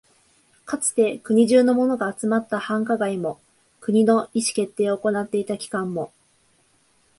[0.65, 3.39] かつて国中のものが集まった繁華街も、
[3.81, 6.11] 国の意思決定を行っていた機関も、